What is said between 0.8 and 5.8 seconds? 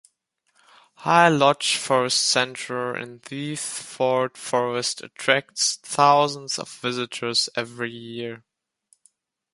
High Lodge Forest Centre in Thetford Forest attracts